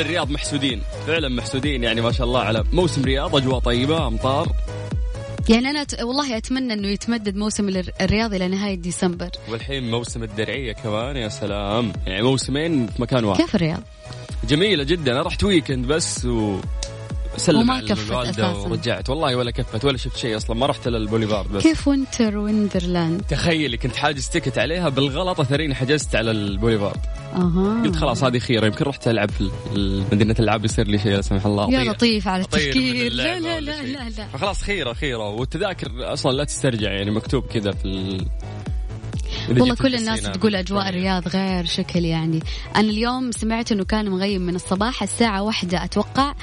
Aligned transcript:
الرياض 0.00 0.30
محسودين. 0.30 0.82
فعلا 1.06 1.28
محسودين 1.28 1.84
يعني 1.84 2.00
ما 2.00 2.12
شاء 2.12 2.26
الله 2.26 2.40
على 2.40 2.64
موسم 2.72 3.04
رياض 3.04 3.36
أجواء 3.36 3.58
طيبة 3.58 4.06
أمطار. 4.06 4.52
يعني 5.48 5.70
أنا 5.70 5.86
والله 6.02 6.36
أتمنى 6.36 6.72
إنه 6.72 6.88
يتمدد 6.88 7.36
موسم 7.36 7.82
الرياض 8.00 8.34
إلى 8.34 8.48
نهاية 8.48 8.74
ديسمبر. 8.74 9.30
والحين 9.48 9.90
موسم 9.90 10.22
الدرعية 10.22 10.72
كمان 10.72 11.16
يا 11.16 11.28
سلام. 11.28 11.92
يعني 12.06 12.22
موسمين 12.22 12.86
في 12.86 13.02
مكان 13.02 13.24
واحد. 13.24 13.40
كيف 13.40 13.54
الرياض؟ 13.54 13.82
جميلة 14.48 14.84
جدا. 14.84 15.12
أنا 15.12 15.22
رحت 15.22 15.44
weekend 15.44 15.86
بس 15.86 16.24
و 16.24 16.56
سلم 17.36 17.60
وما 17.60 17.80
كفت 17.80 18.12
أساسا. 18.12 18.48
ورجعت. 18.48 19.10
والله 19.10 19.36
ولا 19.36 19.50
كفت 19.50 19.84
ولا 19.84 19.96
شفت 19.96 20.16
شيء 20.16 20.36
أصلا 20.36 20.56
ما 20.56 20.66
رحت 20.66 20.88
للبوليفارد 20.88 21.52
بس. 21.52 21.62
كيف 21.62 21.88
Winter 21.88 22.38
Wonderland؟ 22.38 23.22
تخيلي 23.28 23.76
كنت 23.76 23.96
حاجز 23.96 24.28
تكت 24.28 24.58
عليها 24.58 24.88
بالغلط 24.88 25.40
أثريني 25.40 25.74
حجزت 25.74 26.16
على 26.16 26.30
البوليفارد. 26.30 27.00
أها. 27.34 27.82
قلت 27.84 27.96
خلاص 27.96 28.24
هذه 28.24 28.38
خيرة 28.38 28.66
يمكن 28.66 28.84
رحت 28.84 29.08
ألعب 29.08 29.30
في 29.30 29.50
مدينة 30.12 30.34
الالعاب 30.38 30.64
يصير 30.64 30.86
لي 30.86 30.98
شيء 30.98 31.12
لا 31.12 31.22
سمح 31.22 31.46
الله 31.46 31.70
يا 31.72 31.92
لطيف 31.92 32.28
على 32.28 32.42
التفكير. 32.42 33.12
لا 33.12 33.40
لا 33.40 33.60
لا 33.60 33.82
لا 33.82 34.08
لا. 34.08 34.26
فخلاص 34.32 34.62
خيرة 34.62 34.92
خيرة. 34.92 35.28
والتذاكر 35.28 36.12
أصلا 36.12 36.32
لا 36.32 36.44
تسترجع 36.44 36.92
يعني 36.92 37.10
مكتوب 37.10 37.44
كذا 37.46 37.72
في 37.72 37.84
ال... 37.84 38.26
والله 39.48 39.74
كل 39.74 39.94
الناس 39.94 40.22
تقول 40.22 40.54
أجواء 40.54 40.88
الرياض 40.88 41.28
غير 41.28 41.64
شكل 41.64 42.04
يعني. 42.04 42.40
أنا 42.76 42.90
اليوم 42.90 43.32
سمعت 43.32 43.72
إنه 43.72 43.84
كان 43.84 44.10
مغيم 44.10 44.42
من 44.42 44.54
الصباح 44.54 45.02
الساعة 45.02 45.42
واحدة 45.42 45.84
أتوقع. 45.84 46.34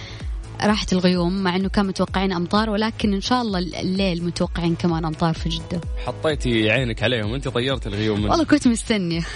راحت 0.64 0.94
الغيوم 0.94 1.44
مع 1.44 1.56
إنه 1.56 1.70
كان 1.70 1.86
متوقعين 1.86 2.34
أمطار 2.34 2.70
ولكن 2.70 3.14
إن 3.14 3.22
شاء 3.22 3.42
الله 3.42 3.60
الليل 3.60 4.24
متوقعين 4.24 4.76
كمان 4.76 5.06
أمطار 5.06 5.34
في 5.34 5.50
جدة. 5.50 5.82
حطيتي 6.06 6.72
عينك 6.72 7.04
عليهم 7.04 7.34
أنت 7.34 7.48
طيرت 7.48 7.88
الغيوم. 7.88 8.24
والله 8.24 8.46
كنت 8.46 8.68
مستنية. 8.68 9.22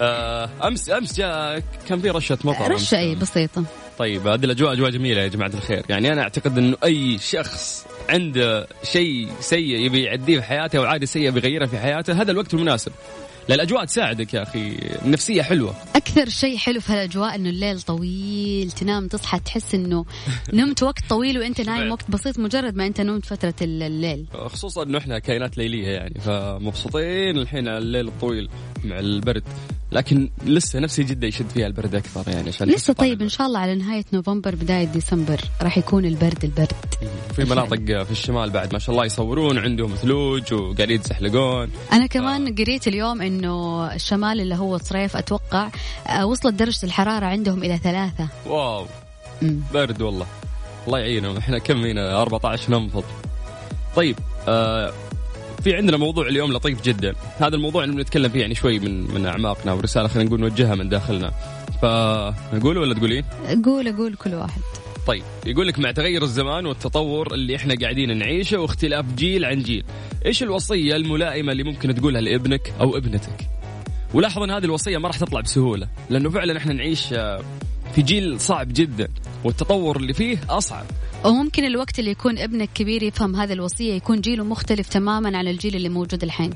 آه، 0.00 0.50
أمس 0.64 0.90
أمس 0.90 1.16
جاء 1.16 1.62
كان 1.88 2.00
في 2.00 2.10
رشة 2.10 2.38
مطر 2.44 2.70
رشة 2.70 2.98
اي 2.98 3.14
بسيطة. 3.14 3.64
طيب 3.98 4.26
هذه 4.26 4.44
الأجواء 4.44 4.72
أجواء 4.72 4.90
جميلة 4.90 5.22
يا 5.22 5.28
جماعة 5.28 5.50
الخير. 5.54 5.84
يعني 5.88 6.12
أنا 6.12 6.22
أعتقد 6.22 6.58
إنه 6.58 6.76
أي 6.84 7.18
شخص 7.18 7.86
عنده 8.08 8.66
شيء 8.82 9.28
سيء 9.40 9.78
يبي 9.80 10.02
يعديه 10.02 10.40
في 10.40 10.42
حياته 10.42 10.78
أو 10.78 10.84
عادة 10.84 11.06
سيئة 11.06 11.30
بيغيرها 11.30 11.66
في 11.66 11.78
حياته 11.78 12.22
هذا 12.22 12.30
الوقت 12.32 12.54
المناسب. 12.54 12.92
الاجواء 13.50 13.84
تساعدك 13.84 14.34
يا 14.34 14.42
أخي. 14.42 14.76
النفسية 15.04 15.42
حلوة. 15.42 15.74
أكثر 15.96 16.28
شيء 16.28 16.56
حلو 16.56 16.80
في 16.80 16.92
هالاجواء 16.92 17.34
إنه 17.34 17.48
الليل 17.50 17.80
طويل 17.82 18.70
تنام 18.70 19.08
تصحى 19.08 19.38
تحس 19.38 19.74
إنه 19.74 20.04
نمت 20.52 20.82
وقت 20.82 21.02
طويل 21.08 21.38
وأنت 21.38 21.60
نايم 21.70 21.90
وقت 21.92 22.10
بسيط 22.10 22.38
مجرد 22.38 22.76
ما 22.76 22.86
أنت 22.86 23.00
نمت 23.00 23.26
فترة 23.26 23.54
الليل. 23.62 24.26
خصوصا 24.32 24.82
إنه 24.82 24.98
إحنا 24.98 25.18
كائنات 25.18 25.58
ليلية 25.58 25.88
يعني 25.88 26.20
فمبسوطين 26.20 27.38
الحين 27.38 27.68
على 27.68 27.78
الليل 27.78 28.08
الطويل 28.08 28.48
مع 28.84 28.98
البرد. 28.98 29.44
لكن 29.94 30.30
لسه 30.44 30.78
نفسي 30.78 31.02
جدا 31.02 31.26
يشد 31.26 31.48
فيها 31.48 31.66
البرد 31.66 31.94
أكثر 31.94 32.30
يعني 32.32 32.48
عشان 32.48 32.68
لسه 32.68 32.92
طيب 32.92 33.22
إن 33.22 33.28
شاء 33.28 33.46
الله 33.46 33.58
على 33.58 33.74
نهاية 33.74 34.04
نوفمبر 34.12 34.54
بداية 34.54 34.84
ديسمبر 34.84 35.40
راح 35.62 35.78
يكون 35.78 36.04
البرد 36.04 36.44
البرد. 36.44 36.72
في 37.36 37.44
مناطق 37.44 38.02
في 38.02 38.10
الشمال 38.10 38.50
بعد 38.50 38.72
ما 38.72 38.78
شاء 38.78 38.94
الله 38.94 39.04
يصورون 39.04 39.58
عندهم 39.58 39.94
ثلوج 39.94 40.54
وقاعدين 40.54 40.90
يتزحلقون 40.96 41.70
أنا 41.92 42.06
كمان 42.06 42.46
آه. 42.46 42.50
قريت 42.50 42.88
اليوم 42.88 43.22
إنه 43.22 43.86
الشمال 43.94 44.40
اللي 44.40 44.54
هو 44.54 44.78
صريف 44.78 45.16
أتوقع 45.16 45.68
آه، 46.06 46.26
وصلت 46.26 46.54
درجة 46.54 46.86
الحرارة 46.86 47.26
عندهم 47.26 47.62
إلى 47.64 47.78
ثلاثة. 47.78 48.28
واو. 48.46 48.86
مم. 49.42 49.60
برد 49.74 50.02
والله. 50.02 50.26
الله 50.86 50.98
يعينهم. 50.98 51.36
إحنا 51.36 51.58
كم 51.58 51.84
هنا؟ 51.84 52.22
14 52.22 52.70
ننفض 52.78 53.04
طيب 53.96 54.18
آه 54.48 54.92
في 55.64 55.76
عندنا 55.76 55.96
موضوع 55.96 56.26
اليوم 56.26 56.52
لطيف 56.52 56.82
جدا. 56.82 57.14
هذا 57.38 57.56
الموضوع 57.56 57.84
اللي 57.84 57.96
بنتكلم 57.96 58.28
فيه 58.28 58.40
يعني 58.40 58.54
شوي 58.54 58.78
من 58.78 59.14
من 59.14 59.26
أعماقنا 59.26 59.72
ورسالة 59.72 60.08
خلينا 60.08 60.28
نقول 60.28 60.40
نوجهها 60.40 60.74
من 60.74 60.88
داخلنا. 60.88 61.32
فنقول 61.82 62.78
ولا 62.78 62.94
تقولين؟ 62.94 63.24
قول 63.64 63.88
أقول 63.88 64.14
كل 64.14 64.34
واحد. 64.34 64.60
طيب 65.06 65.22
يقول 65.46 65.68
لك 65.68 65.78
مع 65.78 65.90
تغير 65.90 66.22
الزمان 66.22 66.66
والتطور 66.66 67.34
اللي 67.34 67.56
إحنا 67.56 67.74
قاعدين 67.80 68.18
نعيشه 68.18 68.58
واختلاف 68.58 69.14
جيل 69.14 69.44
عن 69.44 69.62
جيل 69.62 69.84
إيش 70.26 70.42
الوصية 70.42 70.96
الملائمة 70.96 71.52
اللي 71.52 71.62
ممكن 71.62 71.94
تقولها 71.94 72.20
لابنك 72.20 72.72
أو 72.80 72.96
ابنتك؟ 72.96 73.48
ولاحظ 74.14 74.42
إن 74.42 74.50
هذه 74.50 74.64
الوصية 74.64 74.98
ما 74.98 75.08
راح 75.08 75.18
تطلع 75.18 75.40
بسهولة 75.40 75.88
لأنه 76.10 76.30
فعلا 76.30 76.56
إحنا 76.56 76.72
نعيش 76.72 77.12
آه، 77.12 77.42
في 77.94 78.02
جيل 78.02 78.40
صعب 78.40 78.68
جدا 78.72 79.08
والتطور 79.44 79.96
اللي 79.96 80.12
فيه 80.12 80.38
أصعب. 80.50 80.84
وممكن 81.24 81.64
الوقت 81.64 81.98
اللي 81.98 82.10
يكون 82.10 82.38
ابنك 82.38 82.68
كبير 82.74 83.02
يفهم 83.02 83.36
هذه 83.36 83.52
الوصية 83.52 83.94
يكون 83.94 84.20
جيله 84.20 84.44
مختلف 84.44 84.88
تماما 84.88 85.38
عن 85.38 85.48
الجيل 85.48 85.76
اللي 85.76 85.88
موجود 85.88 86.22
الحين. 86.22 86.50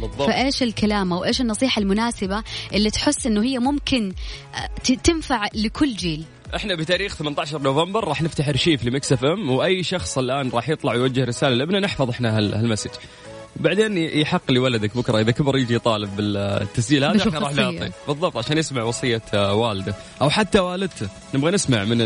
بالضبط. 0.00 0.22
فإيش 0.22 0.62
الكلام 0.62 1.12
أو 1.12 1.24
إيش 1.24 1.40
النصيحة 1.40 1.82
المناسبة 1.82 2.42
اللي 2.72 2.90
تحس 2.90 3.26
إنه 3.26 3.42
هي 3.42 3.58
ممكن 3.58 4.12
آه، 4.54 4.94
تنفع 4.94 5.48
لكل 5.54 5.94
جيل؟ 5.94 6.24
إحنا 6.56 6.74
بتاريخ 6.74 7.14
18 7.16 7.62
نوفمبر 7.62 8.08
راح 8.08 8.22
نفتح 8.22 8.48
أرشيف 8.48 8.84
لميكس 8.84 9.12
إف 9.12 9.24
إم 9.24 9.50
وأي 9.50 9.82
شخص 9.82 10.18
الآن 10.18 10.50
راح 10.50 10.68
يطلع 10.68 10.92
ويوجه 10.92 11.24
رسالة 11.24 11.54
لابنه 11.54 11.78
نحفظ 11.78 12.10
إحنا 12.10 12.38
هال 12.38 12.48
message. 12.48 12.90
بعدين 13.56 13.96
يحق 13.98 14.50
لولدك 14.50 14.96
بكرة 14.96 15.20
إذا 15.20 15.30
كبر 15.30 15.58
يجي 15.58 15.74
يطالب 15.74 16.16
بالتسجيل 16.16 17.04
هذا 17.04 17.20
أحنا 17.20 17.38
راح 17.38 17.54
نعطيه 17.54 17.92
بالضبط 18.08 18.36
عشان 18.36 18.58
يسمع 18.58 18.82
وصية 18.82 19.22
آه، 19.34 19.54
والده. 19.54 19.94
أو 20.22 20.30
حتى 20.30 20.58
والدته. 20.58 21.08
نبغى 21.34 21.50
نسمع 21.50 21.84
من 21.84 22.00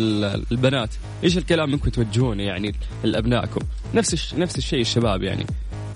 البنات. 0.52 0.90
إيش 1.24 1.38
الكلام 1.38 1.70
منكم 1.70 1.90
توجهونه 1.90 2.42
يعني 2.42 2.74
لأبنائكم؟ 3.04 3.60
نفس 3.94 4.34
نفس 4.34 4.58
الشيء 4.58 4.80
الشباب 4.80 5.22
يعني. 5.22 5.46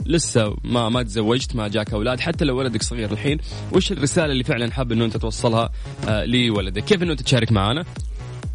لسه 0.06 0.56
ما 0.64 0.88
ما 0.88 1.02
تزوجت 1.02 1.56
ما 1.56 1.69
جاك 1.69 1.92
أولاد. 1.92 2.20
حتى 2.20 2.44
لو 2.44 2.58
ولدك 2.58 2.82
صغير 2.82 3.12
الحين 3.12 3.38
وش 3.72 3.92
الرسالة 3.92 4.32
اللي 4.32 4.44
فعلا 4.44 4.72
حاب 4.72 4.92
إنه 4.92 5.04
أنت 5.04 5.16
توصلها 5.16 5.70
آه، 6.08 6.24
لولدك 6.24 6.84
كيف 6.84 7.02
إنه 7.02 7.12
أنت 7.12 7.22
تشارك 7.22 7.52
معنا 7.52 7.84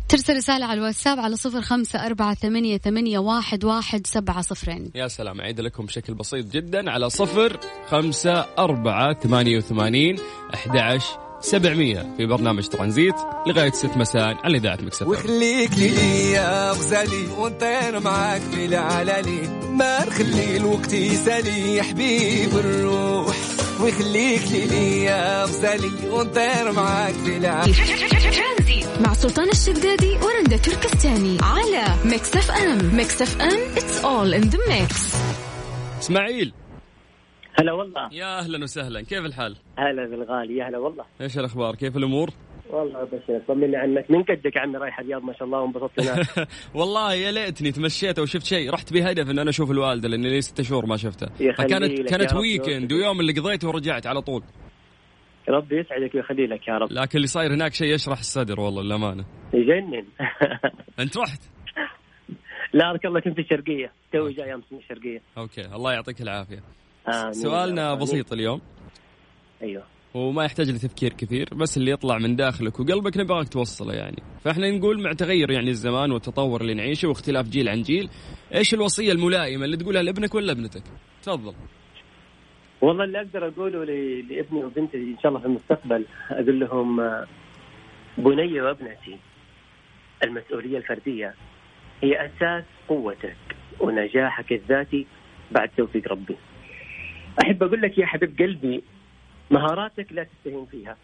ترسل 0.09 0.35
رسالة 0.35 0.65
على 0.65 0.79
الواتساب 0.79 1.19
على 1.19 1.35
صفر 1.35 1.61
خمسة 1.61 2.05
أربعة 2.05 2.33
ثمانية, 2.33 2.77
ثمانية 2.77 3.19
واحد, 3.19 3.65
واحد 3.65 4.07
سبعة 4.07 4.41
صفرين. 4.41 4.91
يا 4.95 5.07
سلام 5.07 5.41
أعيد 5.41 5.61
لكم 5.61 5.85
بشكل 5.85 6.13
بسيط 6.13 6.45
جدا 6.45 6.91
على 6.91 7.09
صفر 7.09 7.59
خمسة 7.87 8.45
أربعة 8.59 9.13
ثمانية 9.13 9.57
وثمانين 9.57 10.17
أحد 10.53 10.99
سبعمية 11.41 12.05
في 12.17 12.25
برنامج 12.25 12.67
ترانزيت 12.67 13.15
لغاية 13.47 13.71
ست 13.71 13.97
مساء 13.97 14.37
على 14.43 14.57
إذاعة 14.57 14.77
ميكس 14.81 15.02
اف 15.02 15.07
وخليك 15.07 15.71
لي 15.77 16.31
يا 16.31 16.71
غزالي 16.71 17.27
ونطير 17.37 17.99
معاك 17.99 18.41
في 18.41 18.65
العلالي. 18.65 19.41
ما 19.71 20.05
نخلي 20.05 20.57
الوقت 20.57 20.93
ينسينا 20.93 21.75
يا 21.75 21.83
حبيب 21.83 22.57
الروح. 22.57 23.35
ويخليك 23.81 24.51
لي 24.51 25.03
يا 25.03 25.43
غزالي 25.43 26.09
ونطير 26.09 26.71
معاك 26.71 27.13
في 27.13 27.37
العلالي. 27.37 27.73
مع 29.05 29.13
سلطان 29.13 29.49
الشدادي 29.49 30.11
ورندا 30.11 30.57
تركستاني 30.57 31.37
على 31.41 31.85
ميكس 32.05 32.35
اف 32.35 32.51
ام. 32.51 32.95
ميكس 32.95 33.21
اف 33.21 33.41
ام 33.41 33.75
it's 33.75 34.03
all 34.03 34.41
in 34.43 34.49
the 34.49 34.57
mix. 34.57 35.15
إسماعيل. 35.99 36.53
هلا 37.59 37.73
والله. 37.73 38.09
يا 38.11 38.39
أهلا 38.39 38.63
وسهلا. 38.63 39.01
كيف 39.01 39.25
الحال؟ 39.25 39.55
هلا 39.77 40.05
بالغالي 40.05 40.57
يا 40.57 40.69
هلا 40.69 40.77
والله. 40.77 41.05
إيش 41.21 41.37
الأخبار؟ 41.37 41.75
كيف 41.75 41.97
الأمور؟ 41.97 42.29
والله 42.69 43.01
ابشرك 43.01 43.43
طمني 43.47 43.75
عنك. 43.75 44.11
من 44.11 44.23
قدك 44.23 44.55
يا 44.55 44.61
عمي 44.61 44.77
رايح 44.77 44.99
الرياض 44.99 45.23
ما 45.23 45.33
شاء 45.33 45.43
الله 45.43 45.59
وانبسطت 45.59 45.99
هناك. 45.99 46.47
والله 46.79 47.13
يا 47.13 47.31
ليتني 47.31 47.71
تمشيت 47.71 48.19
وشفت 48.19 48.45
شيء. 48.45 48.73
رحت 48.73 48.93
بهدف 48.93 49.29
إن 49.29 49.39
أنا 49.39 49.49
أشوف 49.49 49.71
الوالدة 49.71 50.09
لأني 50.09 50.29
لي 50.29 50.41
ست 50.41 50.61
شهور 50.61 50.85
ما 50.85 50.97
شفتها. 50.97 51.29
كانت 51.57 52.01
كانت 52.01 52.33
ويكند 52.33 52.93
ويوم 52.93 53.19
اللي 53.19 53.33
قضيته 53.33 53.67
ورجعت 53.67 54.07
على 54.07 54.21
طول. 54.21 54.43
ربي 55.49 55.79
يسعدك 55.79 56.15
ويخلي 56.15 56.47
لك 56.47 56.67
يا 56.67 56.77
رب. 56.77 56.91
لكن 56.91 57.17
اللي 57.17 57.27
صاير 57.27 57.53
هناك 57.53 57.73
شيء 57.73 57.93
يشرح 57.93 58.19
الصدر 58.19 58.59
والله 58.59 58.81
للأمانة. 58.83 59.25
يجنن. 59.53 60.05
أنت 60.99 61.17
رحت؟ 61.17 61.41
لا 62.73 62.89
ارك 62.89 63.05
الله 63.05 63.19
كنت 63.19 63.35
في 63.35 63.41
الشرقية. 63.41 63.91
توي 64.13 64.33
جاي 64.33 64.53
أمس 64.53 64.63
من 64.71 64.77
الشرقية. 64.77 65.21
أوكي 65.37 65.61
الله 65.61 65.93
يعطيك 65.93 66.21
العافية. 66.21 66.63
آمين. 67.07 67.33
سؤالنا 67.33 67.93
بسيط 67.93 68.33
اليوم. 68.33 68.61
أيوه. 69.61 69.83
وما 70.13 70.43
يحتاج 70.43 70.69
لتفكير 70.69 71.13
كثير 71.13 71.49
بس 71.53 71.77
اللي 71.77 71.91
يطلع 71.91 72.17
من 72.17 72.35
داخلك 72.35 72.79
وقلبك 72.79 73.17
نبغاك 73.17 73.49
توصله 73.49 73.93
يعني. 73.93 74.23
فإحنا 74.43 74.71
نقول 74.71 75.01
مع 75.01 75.13
تغير 75.13 75.51
يعني 75.51 75.69
الزمان 75.69 76.11
والتطور 76.11 76.61
اللي 76.61 76.73
نعيشه 76.73 77.07
واختلاف 77.07 77.49
جيل 77.49 77.69
عن 77.69 77.81
جيل 77.81 78.09
إيش 78.55 78.73
الوصية 78.73 79.11
الملائمة 79.11 79.65
اللي 79.65 79.77
تقولها 79.77 80.01
لابنك 80.01 80.35
ولا 80.35 80.51
ابنتك؟ 80.51 80.83
تفضل. 81.23 81.53
والله 82.81 83.03
اللي 83.03 83.17
أقدر 83.17 83.47
أقوله 83.47 83.83
لابني 84.29 84.63
وبنتي 84.63 84.97
إن 84.97 85.17
شاء 85.23 85.29
الله 85.29 85.39
في 85.39 85.45
المستقبل 85.45 86.05
أقول 86.31 86.59
لهم 86.59 87.25
بني 88.17 88.61
وابنتي 88.61 89.17
المسؤولية 90.23 90.77
الفردية 90.77 91.33
هي 92.03 92.25
أساس 92.25 92.63
قوتك 92.87 93.35
ونجاحك 93.79 94.51
الذاتي 94.51 95.07
بعد 95.51 95.69
توفيق 95.77 96.07
ربي. 96.11 96.35
أحب 97.43 97.63
أقول 97.63 97.81
لك 97.81 97.97
يا 97.97 98.05
حبيب 98.05 98.39
قلبي 98.39 98.83
مهاراتك 99.51 100.07
لا 100.11 100.23
تستهين 100.23 100.65
فيها 100.65 100.97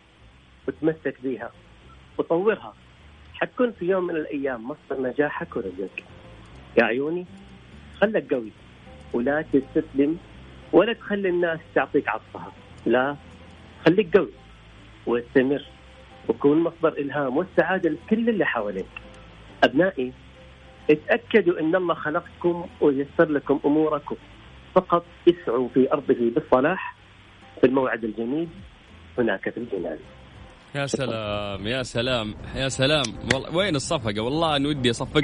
وتمسك 0.67 1.15
بها 1.23 1.51
وطورها 2.17 2.73
حتكون 3.33 3.71
في 3.71 3.85
يوم 3.85 4.03
من 4.07 4.15
الأيام 4.15 4.67
مصدر 4.67 5.01
نجاحك 5.01 5.55
ورزقك. 5.55 6.03
يا 6.77 6.83
عيوني 6.83 7.25
خلك 8.01 8.33
قوي 8.33 8.51
ولا 9.13 9.41
تستسلم 9.53 10.17
ولا 10.73 10.93
تخلي 10.93 11.29
الناس 11.29 11.59
تعطيك 11.75 12.09
عطفها 12.09 12.51
لا 12.85 13.15
خليك 13.85 14.17
قوي 14.17 14.29
واستمر 15.05 15.63
وكون 16.29 16.59
مصدر 16.59 16.93
إلهام 16.97 17.37
والسعادة 17.37 17.89
لكل 17.89 18.29
اللي 18.29 18.45
حواليك. 18.45 18.85
أبنائي 19.63 20.13
اتأكدوا 20.89 21.59
إن 21.59 21.75
الله 21.75 21.93
خلقكم 21.93 22.67
ويسر 22.81 23.29
لكم 23.29 23.59
أموركم 23.65 24.15
فقط 24.75 25.05
اسعوا 25.29 25.69
في 25.73 25.93
أرضه 25.93 26.31
بالصلاح 26.35 26.95
في 27.61 27.67
الموعد 27.67 28.03
الجميل 28.03 28.47
هناك 29.17 29.49
في 29.49 29.57
الجنان. 29.57 29.99
يا 30.75 30.85
سلام 30.85 31.67
يا 31.67 31.83
سلام 31.83 32.35
يا 32.55 32.69
سلام. 32.69 33.03
والله 33.33 33.55
وين 33.55 33.75
الصفقة؟ 33.75 34.21
والله 34.21 34.55
أنا 34.55 34.69
ودي 34.69 34.89
أصفق 34.89 35.17
لك 35.17 35.23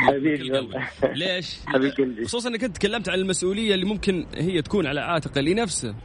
ليش؟ 1.04 1.60
حبيبي 1.68 1.92
قلبي. 1.92 2.26
خصوصا 2.26 2.50
إنك 2.50 2.64
أنت 2.64 2.76
تكلمت 2.76 3.10
عن 3.10 3.20
المسؤولية 3.20 3.74
اللي 3.74 3.86
ممكن 3.86 4.26
هي 4.36 4.62
تكون 4.62 4.88
على 4.88 5.00
عاتقه 5.02 5.42
لنفسه. 5.42 5.96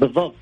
بالضبط. 0.00 0.34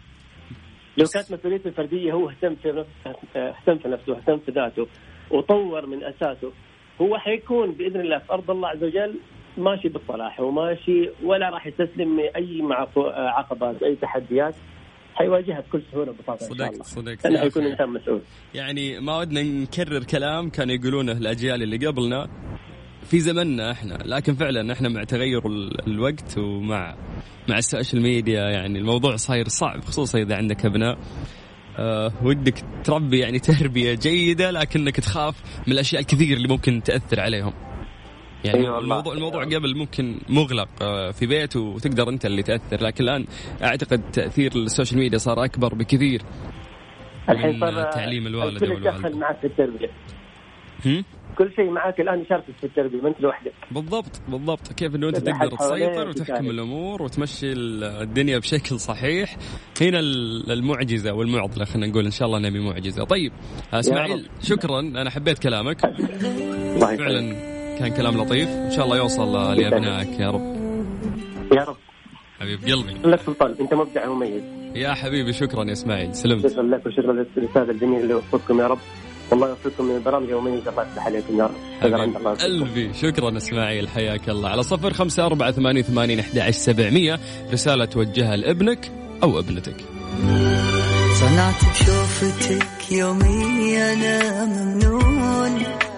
لو 0.97 1.07
كانت 1.07 1.33
مسؤوليته 1.33 1.69
الفردية 1.69 2.13
هو 2.13 2.31
اهتم 2.31 2.55
في 2.55 2.69
نفسه 2.69 3.21
اهتم 3.37 3.79
في 3.79 3.89
نفسه 3.89 4.17
اهتم 4.17 4.39
في 4.39 4.51
ذاته 4.51 4.87
وطور 5.31 5.87
من 5.87 6.05
أساسه. 6.05 6.53
هو 7.01 7.19
حيكون 7.19 7.73
بإذن 7.73 8.01
الله 8.01 8.19
في 8.19 8.33
أرض 8.33 8.51
الله 8.51 8.69
عز 8.69 8.85
وجل 8.85 9.21
ماشي 9.59 9.89
بالصلاح 9.89 10.41
وماشي 10.41 11.11
ولا 11.25 11.51
راح 11.51 11.67
يستسلم 11.67 12.21
اي 12.37 12.63
مع 12.63 12.87
عقبات 13.17 13.83
أي 13.83 13.97
تحديات. 13.97 14.55
حيواجهها 15.21 15.61
بكل 15.61 15.83
سهولة 15.93 16.11
وبساطه 16.11 16.53
إن 16.53 16.59
شاء 16.59 16.71
الله. 16.71 16.83
صدق 16.83 17.17
لأنه 17.25 17.41
حيكون 17.41 17.67
إنسان 17.67 17.89
مسؤول. 17.89 18.21
يعني 18.55 19.01
ما 19.01 19.19
ودنا 19.19 19.43
نكرر 19.43 20.05
كلام 20.05 20.51
كانوا 20.51 20.75
يقولونه 20.75 21.13
الأجيال 21.13 21.63
اللي 21.63 21.87
قبلنا 21.87 22.29
في 23.05 23.21
زمننا 23.21 23.71
إحنا. 23.71 23.99
لكن 24.05 24.35
فعلا 24.35 24.73
إحنا 24.73 24.89
مع 24.89 25.05
تغير 25.05 25.43
الوقت 25.87 26.39
ومع 26.39 26.97
مع 27.49 27.59
ال 27.59 27.65
social 27.65 28.03
media 28.03 28.41
يعني 28.41 28.79
الموضوع 28.79 29.17
صاير 29.17 29.49
صعب 29.49 29.81
خصوصا 29.81 30.19
إذا 30.19 30.37
عندك 30.37 30.67
أبناء. 30.67 30.99
أه 31.79 32.13
ودك 32.25 32.55
تربي 32.85 33.19
يعني 33.19 33.39
تربية 33.39 33.95
جيدة 33.95 34.51
لكنك 34.51 34.97
تخاف 34.97 35.43
من 35.67 35.73
الأشياء 35.73 36.01
الكثير 36.01 36.37
اللي 36.37 36.49
ممكن 36.49 36.83
تأثر 36.83 37.21
عليهم. 37.21 37.53
يعني 38.45 38.59
أيوة 38.59 38.79
الموضوع 38.79 39.13
الموضوع 39.13 39.45
قبل 39.45 39.77
ممكن 39.77 40.19
مغلق 40.29 40.69
آه، 40.83 41.11
في 41.11 41.27
بيت 41.27 41.57
وتقدر 41.57 42.09
أنت 42.09 42.27
اللي 42.27 42.43
تأثر 42.43 42.85
لكن 42.85 43.05
الآن 43.05 43.27
أعتقد 43.63 44.11
تأثير 44.11 44.53
ال 44.57 44.63
social 44.63 45.01
media 45.01 45.19
صار 45.19 45.45
أكبر 45.45 45.75
بكثير 45.75 46.23
الحين 47.29 47.61
صار 47.61 47.83
تعليم 47.93 48.27
الوالد 48.27 48.63
يدخل 48.63 49.17
معك 49.17 49.39
في 49.41 49.47
التربية. 49.47 49.91
كل 51.39 51.53
شيء 51.57 51.71
معك 51.71 52.01
الآن 52.01 52.21
يشاركك 52.21 52.55
في 52.61 52.65
التربية 52.65 53.01
ما 53.01 53.09
أنت 53.09 53.21
لوحدك. 53.21 53.53
بالضبط 53.71 54.21
بالضبط. 54.29 54.73
كيف 54.73 54.95
إنه 54.95 55.09
أنت 55.09 55.17
تقدر 55.17 55.57
تسيطر 55.57 56.09
وتحكم 56.09 56.51
الأمور 56.51 57.03
وتمشي 57.03 57.53
الدنيا 57.53 58.39
بشكل 58.39 58.81
صحيح. 58.81 59.37
هنا 59.81 60.01
المعجزة 60.53 61.13
والمعضلة 61.13 61.65
خلينا 61.65 61.87
نقول 61.87 62.05
إن 62.05 62.11
شاء 62.11 62.29
الله 62.29 62.39
نبي 62.39 62.59
معجزه 62.59 63.05
طيب 63.05 63.33
إسماعيل 63.73 64.29
شكرا 64.43 64.81
أنا 64.81 65.11
حبيت 65.11 65.39
كلامك. 65.39 65.81
فعلا 66.81 67.50
كان 67.81 67.89
كلام 67.89 68.17
لطيف. 68.17 68.49
إن 68.49 68.71
شاء 68.71 68.85
الله 68.85 68.97
يوصل 68.97 69.33
لأبنائك 69.33 70.21
يا 70.21 70.31
رب. 70.31 70.57
يا 71.53 71.65
رب. 71.65 71.77
حبيب 72.41 72.61
قلبي. 72.65 73.09
لك 73.09 73.21
سلطان 73.27 73.55
أنت 73.61 73.75
مبدع 73.75 74.09
ومميز. 74.09 74.43
يا 74.75 74.95
حبيبي 74.95 75.33
شكرا 75.33 75.65
يا 75.65 75.73
إسماعيل. 75.73 76.15
سلمت. 76.15 76.47
شكرا 76.47 76.63
لك 76.63 76.87
وشكرا 76.87 77.13
للأستاذ 77.13 77.69
الجميل 77.69 78.01
اللي 78.01 78.15
وفقكم 78.15 78.61
يا 78.61 78.67
رب. 78.67 78.79
والله 79.31 79.49
يوفقكم 79.49 79.85
من 79.85 79.97
البرامج 79.97 80.29
يوميا 80.29 80.53
الله 80.53 80.83
يفتح 80.83 81.07
عليكم 81.07 81.39
يا 81.39 81.45
رب. 81.45 82.27
قلبي. 82.27 82.95
شكرا 82.95 83.37
إسماعيل. 83.37 83.89
حياك 83.89 84.29
الله. 84.29 84.49
على 84.49 84.63
صفر 84.63 84.93
خمسة 84.93 85.27
أربعة 85.27 85.51
ثمانية 85.51 85.83
ثمانين 85.83 86.19
أحد 86.19 86.51
سبعمية. 86.51 87.21
رسالة 87.53 87.85
توجهها 87.85 88.37
لابنك 88.37 88.93
أو 89.23 89.39
ابنتك. 89.39 89.77
صنعت 91.21 91.65
بشوفتك 91.71 92.93
يومي 92.93 93.79
أنا 93.79 94.45
ممنون. 94.45 95.90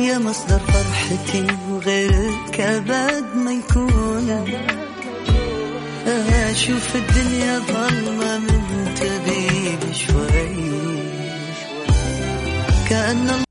يا 0.00 0.18
مصدر 0.18 0.58
فرحتي 0.58 1.46
وغيرك 1.70 2.60
أبد 2.60 3.36
ما 3.36 3.52
يكون. 3.52 4.44
أشوف 6.50 6.96
الدنيا 6.96 7.58
ظلمة 7.58 8.38
من 8.38 8.94
تبيب 8.94 9.92
شوي. 9.92 10.68
كأن 12.88 13.42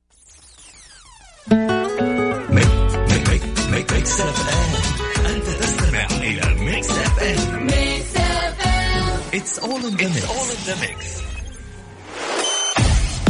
ميكس 3.71 4.21
اف 4.21 4.50
ام 4.50 4.71
انت 5.25 5.45
تستمع 5.45 6.05
إلى 6.05 6.55
ميكس 6.63 6.89
اف 6.89 7.19
ام 7.23 7.65
ميكس 7.65 8.15
اف 8.15 8.67
ام 8.67 8.77
It's 9.39 9.57
all 9.59 9.81
in 9.89 9.95
the 10.67 10.75
mix. 10.81 11.00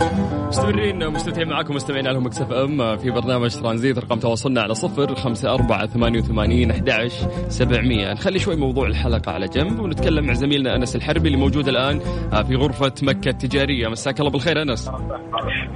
مستمرين 0.00 1.08
مستمتعين 1.08 1.48
معاكم 1.48 1.74
مستمعين 1.74 2.06
على 2.06 2.20
مكسف 2.20 2.52
أم. 2.52 2.96
في 2.96 3.10
برنامج 3.10 3.54
ترانزيت 3.60 3.98
رقم 3.98 4.18
تواصلنا 4.18 4.60
على 4.62 4.74
صفر 4.74 5.14
خمسة 5.14 5.54
أربعة 5.54 5.86
ثمانية 5.86 6.18
وثمانين 6.18 6.70
أحد 6.70 7.08
سبعمية. 7.48 8.12
نخلي 8.12 8.38
شوي 8.38 8.56
موضوع 8.56 8.86
الحلقة 8.86 9.32
على 9.32 9.48
جنب 9.48 9.80
ونتكلم 9.80 10.26
مع 10.26 10.32
زميلنا 10.32 10.76
أنس 10.76 10.96
الحربي 10.96 11.26
اللي 11.26 11.38
موجود 11.38 11.68
الآن 11.68 11.98
في 12.48 12.54
غرفة 12.54 12.92
مكة 13.02 13.28
التجارية. 13.28 13.88
مساك 13.88 14.20
الله 14.20 14.30
بالخير 14.30 14.62
أنس. 14.62 14.88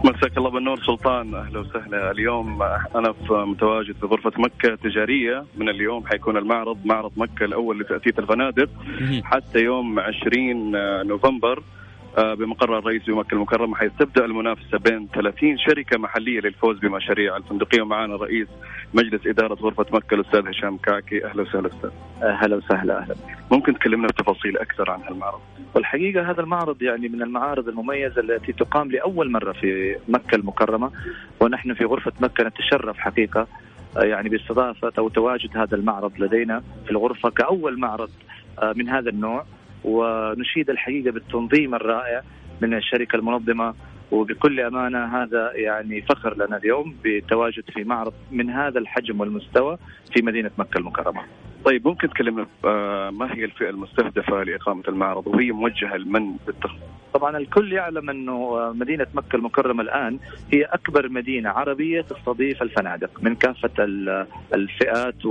مساك 0.04 0.38
الله 0.38 0.50
بالنور 0.50 0.76
سلطان. 0.86 1.34
أهلا 1.34 1.60
وسهلا. 1.60 2.10
اليوم 2.10 2.62
أنا 2.96 3.12
في 3.12 3.32
متواجد 3.32 3.94
في 4.00 4.06
غرفة 4.06 4.32
مكة 4.38 4.68
التجارية. 4.72 5.44
من 5.56 5.68
اليوم 5.68 6.06
حيكون 6.06 6.36
المعرض 6.36 6.78
معرض 6.84 7.12
مكة 7.16 7.44
الأول 7.44 7.80
لتأسيس 7.80 8.18
الفنادق. 8.18 8.68
حتى 9.24 9.58
يوم 9.58 10.00
20 10.00 10.72
نوفمبر 11.06 11.58
آه، 11.58 11.79
بمقر 12.18 12.78
الرئيس 12.78 13.02
بمكة 13.04 13.34
المكرمة 13.34 13.76
حيث 13.76 13.92
تبدأ 13.98 14.24
المنافسة 14.24 14.78
بين 14.78 15.08
30 15.14 15.58
شركة 15.58 15.98
محلية 15.98 16.40
للفوز 16.40 16.78
بمشاريع 16.78 17.36
الفندقية. 17.36 17.82
ومعنا 17.82 18.16
رئيس 18.16 18.48
مجلس 18.94 19.26
إدارة 19.26 19.54
غرفة 19.54 19.86
مكة 19.92 20.14
الأستاذ 20.14 20.48
هشام 20.48 20.76
كعكي 20.76 21.24
أهلا 21.24 21.42
وسهلا 21.42 21.66
أستاذ. 21.66 21.90
أهلا 22.22 22.56
وسهلا 22.56 22.98
أهلا. 22.98 23.14
ممكن 23.50 23.74
تكلمنا 23.74 24.06
بتفاصيل 24.08 24.58
أكثر 24.58 24.90
عن 24.90 25.00
هالمعرض؟ 25.02 25.40
والحقيقة 25.74 26.30
هذا 26.30 26.40
المعرض 26.40 26.82
يعني 26.82 27.08
من 27.08 27.22
المعارض 27.22 27.68
المميزة 27.68 28.20
التي 28.20 28.52
تقام 28.52 28.90
لأول 28.90 29.30
مرة 29.30 29.52
في 29.52 29.96
مكة 30.08 30.34
المكرمة. 30.34 30.90
ونحن 31.40 31.74
في 31.74 31.84
غرفة 31.84 32.12
مكة 32.20 32.44
نتشرف 32.44 32.98
حقيقة 32.98 33.46
آه، 33.96 34.02
يعني 34.04 34.28
باستضافة 34.28 34.92
أو 34.98 35.08
تواجد 35.08 35.56
هذا 35.56 35.76
المعرض 35.76 36.12
لدينا 36.18 36.62
في 36.84 36.90
الغرفة 36.90 37.30
كأول 37.30 37.78
معرض 37.78 38.10
آه، 38.62 38.72
من 38.76 38.88
هذا 38.88 39.10
النوع. 39.10 39.44
ونشيد 39.84 40.70
الحقيقة 40.70 41.10
بالتنظيم 41.10 41.74
الرائع 41.74 42.22
من 42.60 42.74
الشركة 42.74 43.16
المنظمة 43.16 43.74
وبكل 44.10 44.60
أمانة 44.60 45.22
هذا 45.22 45.52
يعني 45.54 46.02
فخر 46.02 46.46
لنا 46.46 46.56
اليوم 46.56 46.96
بالتواجد 47.04 47.64
في 47.74 47.84
معرض 47.84 48.12
من 48.30 48.50
هذا 48.50 48.78
الحجم 48.78 49.20
والمستوى 49.20 49.78
في 50.14 50.22
مدينة 50.22 50.50
مكة 50.58 50.78
المكرمة. 50.78 51.22
طيب 51.64 51.88
ممكن 51.88 52.08
تكلمنا 52.08 52.46
آه، 52.64 53.10
ما 53.10 53.34
هي 53.34 53.44
الفئة 53.44 53.70
المستهدفة 53.70 54.42
لإقامة 54.42 54.82
المعرض 54.88 55.26
وهي 55.26 55.52
موجهة 55.52 55.96
لمن 55.96 56.36
بالتخصيص؟ 56.46 56.80
طبعا 57.14 57.36
الكل 57.36 57.72
يعلم 57.72 58.10
أنه 58.10 58.72
مدينة 58.74 59.06
مكة 59.14 59.36
المكرمة 59.36 59.82
الآن 59.82 60.18
هي 60.52 60.64
أكبر 60.64 61.08
مدينة 61.08 61.50
عربية 61.50 62.00
تستضيف 62.00 62.62
الفنادق 62.62 63.10
من 63.22 63.34
كافة 63.34 63.70
الفئات 64.54 65.26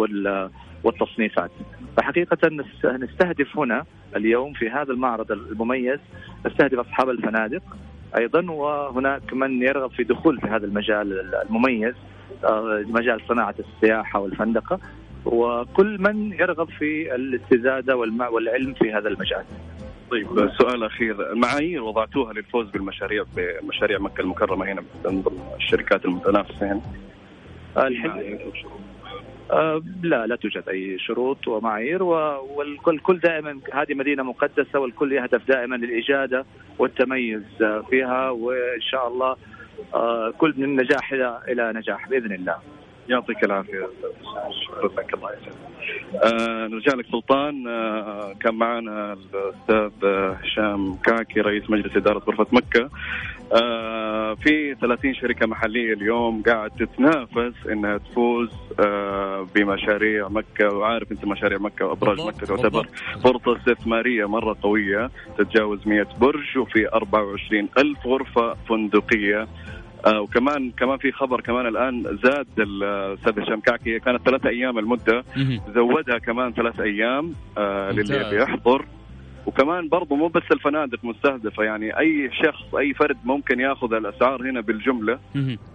والتصنيفات. 0.83 1.51
فحقيقة 1.97 2.49
نستهدف 2.85 3.57
هنا 3.57 3.85
اليوم 4.15 4.53
في 4.53 4.69
هذا 4.69 4.91
المعرض 4.93 5.31
المميز 5.31 5.99
نستهدف 6.45 6.79
أصحاب 6.79 7.09
الفنادق. 7.09 7.63
أيضا 8.17 8.51
وهناك 8.51 9.33
من 9.33 9.61
يرغب 9.61 9.91
في 9.91 10.03
دخول 10.03 10.41
في 10.41 10.47
هذا 10.47 10.65
المجال 10.65 11.35
المميز 11.49 11.93
آه، 12.43 12.83
مجال 12.87 13.21
صناعة 13.27 13.55
السياحة 13.59 14.19
والفندقة. 14.19 14.79
وكل 15.25 16.01
من 16.01 16.33
يرغب 16.33 16.69
في 16.69 17.15
الاستزادة 17.15 17.95
والعلم 17.95 18.73
في 18.73 18.93
هذا 18.93 19.07
المجال. 19.09 19.43
طيب 20.11 20.27
سؤال 20.57 20.83
أخير. 20.83 21.31
المعايير 21.31 21.83
وضعتوها 21.83 22.33
للفوز 22.33 22.69
بالمشاريع 22.69 23.23
بمشاريع 23.35 23.99
مكة 23.99 24.21
المكرمة 24.21 24.65
هنا 24.65 24.83
من 25.05 25.23
الشركات 25.57 26.05
المتنافسة 26.05 26.65
يعني 26.65 26.81
آه 27.77 27.89
لا 30.03 30.27
لا 30.27 30.35
توجد 30.35 30.69
أي 30.69 30.99
شروط 30.99 31.47
ومعايير 31.47 32.03
والكل 32.03 33.19
دائما 33.19 33.59
هذه 33.73 33.93
مدينة 33.93 34.23
مقدسة 34.23 34.79
والكل 34.79 35.11
يهدف 35.11 35.47
دائما 35.47 35.75
للإجادة 35.75 36.45
والتميز 36.79 37.43
فيها 37.89 38.29
وإن 38.29 38.81
شاء 38.81 39.07
الله 39.07 39.35
آه 39.93 40.33
كل 40.37 40.53
من 40.57 40.75
نجاح 40.75 41.13
إلى 41.13 41.41
إلى 41.47 41.73
نجاح 41.75 42.09
بإذن 42.09 42.33
الله. 42.33 42.55
يعطيك 43.09 43.43
العافية 43.43 43.87
شكرا 44.65 44.87
لك 44.97 45.13
الله 45.13 45.29
يسعدك. 45.31 45.57
آه 46.23 46.67
نرجع 46.67 46.93
لك 46.93 47.05
سلطان 47.11 47.67
آه 47.67 48.33
كان 48.39 48.55
معنا 48.55 49.13
الأستاذ 49.13 50.09
هشام 50.43 50.95
كاكي 50.95 51.41
رئيس 51.41 51.69
مجلس 51.69 51.97
إدارة 51.97 52.19
غرفة 52.19 52.47
مكة 52.51 52.89
آه 53.53 54.33
في 54.33 54.75
30 54.81 55.13
شركة 55.13 55.47
محلية 55.47 55.93
اليوم 55.93 56.41
قاعد 56.43 56.71
تتنافس 56.71 57.67
إنها 57.71 57.97
تفوز 57.97 58.49
آه 58.79 59.47
بمشاريع 59.55 60.27
مكة 60.29 60.75
وعارف 60.75 61.11
أنت 61.11 61.25
مشاريع 61.25 61.57
مكة 61.59 61.85
وأبراج 61.85 62.21
مكة 62.21 62.45
تعتبر 62.47 62.87
فرصة 63.23 63.57
استثماريه 63.57 64.25
مرة 64.27 64.57
قوية 64.61 65.09
تتجاوز 65.37 65.87
100 65.87 66.07
برج 66.21 66.57
وفي 66.57 66.87
24 66.93 67.69
ألف 67.77 68.07
غرفة 68.07 68.53
فندقية. 68.69 69.47
آه 70.05 70.21
وكمان 70.21 70.71
كمان 70.71 70.97
في 70.97 71.11
خبر 71.11 71.41
كمان 71.41 71.67
الآن 71.67 72.03
زاد 72.23 72.47
الاستاذ 72.59 73.39
هشام 73.39 73.59
كعكي 73.59 73.99
كانت 73.99 74.21
ثلاثة 74.25 74.49
أيام 74.49 74.79
المدة. 74.79 75.23
زودها 75.75 76.17
كمان 76.17 76.53
ثلاث 76.53 76.79
أيام 76.79 77.33
آه 77.57 77.91
للي 77.91 78.29
بيحضر. 78.31 78.85
وكمان 79.45 79.87
برضه 79.89 80.15
مو 80.15 80.27
بس 80.27 80.43
الفنادق 80.51 80.99
مستهدفة 81.05 81.63
يعني 81.63 81.99
أي 81.99 82.29
شخص 82.43 82.75
أي 82.75 82.93
فرد 82.93 83.17
ممكن 83.23 83.59
ياخذ 83.59 83.93
الأسعار 83.93 84.49
هنا 84.49 84.61
بالجملة. 84.61 85.19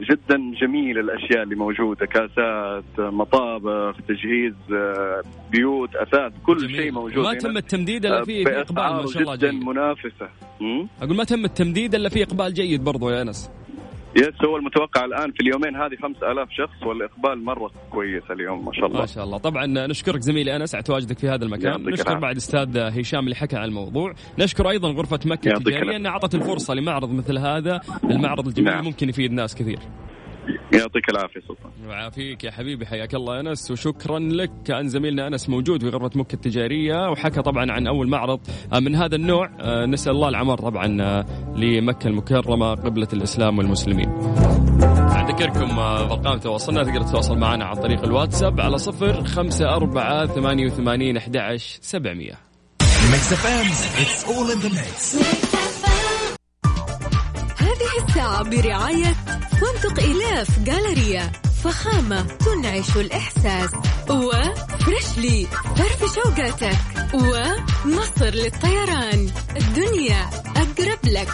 جدا 0.01 0.37
جميل 0.61 0.99
الأشياء 0.99 1.43
اللي 1.43 1.55
موجودة 1.55 2.07
كاسات 2.07 2.85
مطابخ 2.99 3.97
تجهيز 4.09 4.55
آه، 4.73 5.23
بيوت 5.53 5.97
أثاث 5.97 6.33
كل 6.47 6.71
شيء 6.71 6.93
موجود 6.93 7.25
ما 7.25 7.35
تم 7.35 7.57
التمديد 7.57 8.07
إلا 8.07 8.25
في 8.25 8.61
إقبال 8.61 8.83
ما 8.97 9.07
شاء 9.07 9.23
الله 9.23 9.37
جدا 9.37 9.51
جيد. 9.51 9.65
منافسة. 9.65 10.29
أقول 11.03 11.17
ما 11.17 11.25
تم 11.25 11.45
التمديد 11.45 11.95
إلا 11.95 12.09
في 12.09 12.23
إقبال 12.23 12.55
جيد 12.55 12.85
برضه 12.85 13.13
يا 13.13 13.23
أنس. 13.23 13.51
يس 14.17 14.45
هو 14.45 14.57
المتوقع 14.57 15.05
الآن 15.05 15.33
في 15.33 15.41
اليومين 15.41 15.77
هذه 15.77 15.97
5000 16.03 16.49
شخص 16.51 16.83
والإقبال 16.87 17.45
مرة 17.45 17.71
كويس 17.91 18.23
اليوم 18.31 18.65
ما 18.65 18.73
شاء 18.73 18.87
الله. 18.87 19.01
ما 19.01 19.07
شاء 19.07 19.25
الله. 19.25 19.39
طبعا 19.39 19.67
نشكرك 19.67 20.21
زميلي 20.21 20.57
أنس 20.57 20.75
على 20.75 20.85
تواجدك 20.85 21.19
في 21.19 21.29
هذا 21.29 21.45
المكان. 21.45 21.85
نشكر 21.85 22.19
بعد 22.19 22.37
أستاذ 22.37 22.79
هشام 22.79 23.25
اللي 23.25 23.35
حكى 23.35 23.57
عن 23.57 23.65
الموضوع. 23.65 24.15
نشكر 24.39 24.71
أيضا 24.71 24.91
غرفة 24.91 25.21
مكة 25.25 25.53
التجاريه 25.53 25.97
انها 25.97 26.11
أعطت 26.11 26.35
الفرصة 26.35 26.75
لمعرض 26.75 27.11
مثل 27.11 27.39
هذا 27.39 27.81
المعرض 28.05 28.47
الجميل 28.47 28.73
نعم. 28.73 28.85
ممكن 28.85 29.09
يفيد 29.09 29.33
ناس 29.33 29.55
كثير. 29.55 29.79
يعطيك 30.73 31.09
العافية 31.11 31.41
سلطان. 31.41 31.73
ويعافيك 31.89 32.45
يا 32.45 32.51
حبيبي 32.51 32.87
حياك 32.87 33.15
الله 33.15 33.41
أنس 33.41 33.71
وشكرا 33.71 34.19
لك. 34.19 34.51
كان 34.65 34.89
زميلنا 34.89 35.27
أنس 35.27 35.49
موجود 35.49 35.83
في 35.83 35.89
غرفة 35.89 36.11
مكة 36.19 36.35
التجارية 36.35 37.11
وحكى 37.11 37.43
طبعا 37.43 37.73
عن 37.73 37.87
أول 37.87 38.09
معرض 38.09 38.41
من 38.73 38.95
هذا 38.95 39.17
النوع. 39.17 39.51
آه، 39.61 39.87
نسأل 39.87 40.13
الله 40.13 40.29
العمر 40.29 40.59
طبعا 40.59 41.03
آه، 41.03 41.27
لمكة 41.57 42.09
المكرمة 42.09 42.75
قبلة 42.75 43.09
الإسلام 43.13 43.59
والمسلمين. 43.59 44.09
أذكركم 45.25 45.79
آه، 45.79 46.13
أرقام 46.13 46.39
تواصلنا. 46.39 46.83
تقدر 46.83 47.03
تتواصل 47.03 47.39
معنا 47.39 47.65
عن 47.65 47.75
طريق 47.75 48.05
الواتساب 48.05 48.61
على 48.61 48.79
صفر 48.79 49.25
خمسة 49.25 49.75
أربعة 49.75 50.27
ثمانية 50.27 50.67
وثمانين 50.67 51.17
أحد 51.17 51.37
عشر 51.37 51.79
سبعمية. 51.83 52.35
برعاية 58.25 59.15
فندق 59.61 60.03
إلاف 60.03 60.59
جالريا 60.59 61.33
فخامة 61.65 62.23
تنعش 62.23 62.97
الإحساس 62.97 63.71
وفريشلي 64.11 65.47
فرف 65.77 66.15
شوقاتك 66.15 66.79
ومصر 67.15 68.25
للطيران 68.35 69.31
الدنيا 69.57 70.31
أقرب 70.57 70.99
لك 71.05 71.29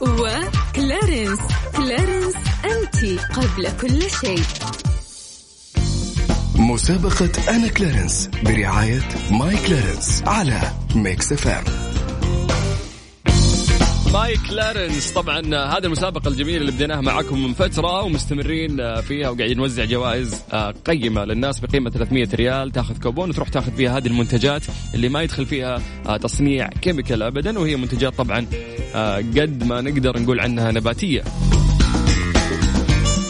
ماي 0.00 0.39
كلارنس 0.39 1.38
كلارنس 1.76 2.34
أنت 2.64 3.20
قبل 3.34 3.68
كل 3.80 4.10
شيء. 4.20 4.42
مسابقة 6.56 7.30
أنا 7.48 7.68
كلارنس 7.68 8.30
برعاية 8.44 9.00
ماي 9.30 9.56
كلارنس 9.66 10.22
على 10.26 10.60
ميكس 10.94 11.32
اف 11.34 11.49
ام 11.49 11.64
ماي 14.20 14.50
كلارنس. 14.50 15.10
طبعا 15.12 15.40
هذه 15.54 15.84
المسابقة 15.84 16.28
الجميلة 16.28 16.56
اللي 16.56 16.72
بديناها 16.72 17.00
معكم 17.00 17.42
من 17.42 17.54
فترة 17.54 18.02
ومستمرين 18.02 19.00
فيها 19.00 19.30
وقاعدين 19.30 19.56
نوزع 19.56 19.84
جوائز 19.84 20.42
آه، 20.52 20.74
قيمة 20.84 21.24
للناس 21.24 21.60
بقيمة 21.60 21.90
300 21.90 22.28
ريال. 22.34 22.70
تاخذ 22.70 22.98
كوبون 22.98 23.30
وتروح 23.30 23.48
تاخذ 23.48 23.72
فيها 23.72 23.96
هذه 23.96 24.06
المنتجات 24.06 24.62
اللي 24.94 25.08
ما 25.08 25.22
يدخل 25.22 25.46
فيها 25.46 25.82
آه، 26.06 26.16
تصنيع 26.16 26.68
chemical 26.68 27.22
ابدا 27.22 27.58
وهي 27.58 27.76
منتجات 27.76 28.14
طبعا 28.14 28.46
آه، 28.94 29.16
قد 29.16 29.64
ما 29.64 29.80
نقدر 29.80 30.20
نقول 30.20 30.40
عنها 30.40 30.72
نباتية. 30.72 31.24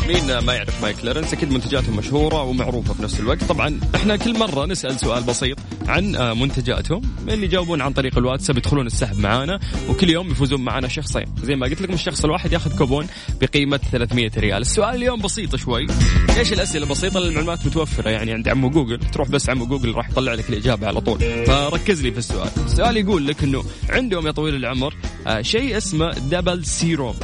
مين 0.08 0.38
ما 0.38 0.54
يعرف 0.54 0.82
ماي 0.82 1.04
كلارنس؟ 1.04 1.32
أكيد 1.32 1.52
منتجاتهم 1.52 1.96
مشهورة 1.96 2.42
ومعروفة 2.42 2.94
في 2.94 3.02
نفس 3.02 3.20
الوقت. 3.20 3.44
طبعا 3.44 3.80
إحنا 3.94 4.16
كل 4.16 4.38
مرة 4.38 4.66
نسأل 4.66 5.00
سؤال 5.00 5.22
بسيط. 5.22 5.58
عن 5.90 6.16
آه، 6.16 6.34
منتجاتهم 6.34 7.02
اللي 7.28 7.46
يجاوبون 7.46 7.80
عن 7.80 7.92
طريق 7.92 8.18
الواتساب 8.18 8.58
يدخلون 8.58 8.86
السحب 8.86 9.18
معانا 9.18 9.60
وكل 9.88 10.10
يوم 10.10 10.30
يفوزون 10.30 10.60
معنا 10.60 10.88
شخصين. 10.88 11.24
زي 11.42 11.56
ما 11.56 11.66
قلت 11.66 11.82
لكم 11.82 11.92
الشخص 11.92 12.24
الواحد 12.24 12.52
ياخذ 12.52 12.78
كوبون 12.78 13.06
بقيمة 13.40 13.76
300 13.76 14.30
ريال. 14.36 14.60
السؤال 14.60 14.94
اليوم 14.94 15.20
بسيط 15.20 15.56
شوي. 15.56 15.86
إيش 16.38 16.52
الأسئلة 16.52 16.86
بسيطة؟ 16.86 17.18
المعلومات 17.18 17.66
متوفرة. 17.66 18.10
يعني 18.10 18.32
عند 18.32 18.48
عمو 18.48 18.70
جوجل 18.70 18.98
تروح 18.98 19.28
بس 19.28 19.50
عمو 19.50 19.66
جوجل 19.66 19.94
راح 19.94 20.10
يطلع 20.10 20.34
لك 20.34 20.50
الإجابة 20.50 20.86
على 20.86 21.00
طول. 21.00 21.18
فركز 21.46 22.02
لي 22.02 22.12
في 22.12 22.18
السؤال. 22.18 22.50
السؤال 22.66 22.96
يقول 22.96 23.26
لك 23.26 23.42
إنه 23.42 23.64
عندهم 23.90 24.26
يا 24.26 24.32
طويل 24.32 24.54
العمر 24.54 24.94
آه، 25.26 25.42
شيء 25.42 25.76
اسمه 25.76 26.10
double 26.10 26.64
serum 26.64 27.14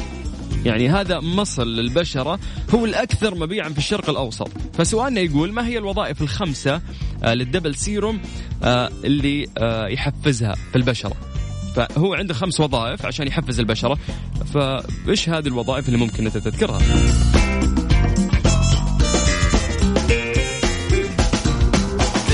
يعني 0.64 0.88
هذا 0.88 1.20
مصل 1.20 1.76
للبشرة 1.76 2.38
هو 2.74 2.84
الأكثر 2.84 3.34
مبيعا 3.34 3.68
في 3.68 3.78
الشرق 3.78 4.10
الأوسط. 4.10 4.48
فسؤالنا 4.74 5.20
يقول 5.20 5.52
ما 5.52 5.66
هي 5.66 5.78
الوظائف 5.78 6.22
الخمسة 6.22 6.74
آه، 6.74 6.80
لل 7.24 7.37
double 7.37 7.74
serum 7.74 8.20
آه، 8.62 8.90
اللي 9.04 9.46
آه، 9.58 9.86
يحفزها 9.86 10.54
في 10.54 10.76
البشرة. 10.76 11.16
فهو 11.76 12.14
عنده 12.14 12.34
خمس 12.34 12.60
وظائف 12.60 13.06
عشان 13.06 13.26
يحفز 13.26 13.60
البشرة. 13.60 13.98
فإيش 14.54 15.28
هذه 15.28 15.46
الوظائف 15.46 15.86
اللي 15.86 15.98
ممكن 15.98 16.26
أنت 16.26 16.38
تذكرها؟ 16.38 16.78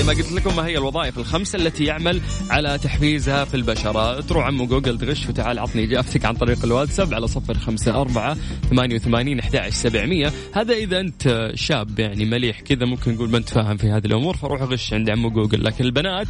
زي 0.02 0.08
ما 0.08 0.14
قلت 0.14 0.32
لكم 0.32 0.56
ما 0.56 0.66
هي 0.66 0.78
الوظائف 0.78 1.18
الخمسة 1.18 1.56
التي 1.56 1.84
يعمل 1.84 2.20
على 2.50 2.78
تحفيزها 2.78 3.44
في 3.44 3.54
البشرة. 3.54 4.20
تروح 4.20 4.46
عمو 4.46 4.66
جوجل 4.66 4.98
تغش 4.98 5.28
وتعال 5.28 5.58
عطني 5.58 5.84
إجابتك 5.84 6.24
عن 6.24 6.34
طريق 6.34 6.64
الواتساب 6.64 7.14
على 7.14 7.26
صفر 7.26 7.58
خمسة 7.58 8.00
أربعة 8.00 8.36
ثمانية 8.70 8.94
وثمانين 8.94 9.38
أحد 9.38 9.68
سبعمية. 9.68 10.32
هذا 10.54 10.74
إذا 10.74 11.00
أنت 11.00 11.50
شاب 11.54 11.98
يعني 11.98 12.24
مليح 12.24 12.60
كذا 12.60 12.86
ممكن 12.86 13.14
نقول 13.14 13.30
ما 13.30 13.38
أنت 13.38 13.48
فاهم 13.48 13.76
في 13.76 13.86
هذه 13.86 14.06
الأمور 14.06 14.36
فروح 14.36 14.62
غش 14.62 14.92
عند 14.92 15.10
عمو 15.10 15.30
جوجل. 15.30 15.64
لكن 15.64 15.84
البنات 15.84 16.28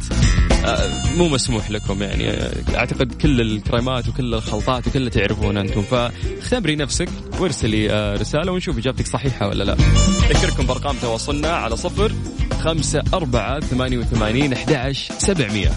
آه، 0.65 0.89
مو 1.17 1.27
مسموح 1.27 1.71
لكم 1.71 2.03
يعني. 2.03 2.31
أعتقد 2.75 3.13
كل 3.21 3.41
الكريمات 3.41 4.07
وكل 4.07 4.33
الخلطات 4.33 4.87
وكل 4.87 5.09
تعرفون 5.09 5.57
أنتم. 5.57 5.81
فاختبري 5.81 6.75
نفسك 6.75 7.09
وارسلي 7.39 7.91
آه، 7.91 8.15
رسالة 8.15 8.51
ونشوف 8.51 8.77
إجابتك 8.77 9.07
صحيحة 9.07 9.47
ولا 9.47 9.63
لا. 9.63 9.73
أذكركم 10.31 10.65
بأرقام 10.65 10.95
تواصلنا 11.01 11.49
على 11.49 11.75
صفر 11.75 12.11
خمسة 12.63 13.03
أربعة 13.13 13.59
ثمانية 13.59 13.97
وثمانين 13.97 14.53
أحد 14.53 14.71
سبعمية. 15.17 15.69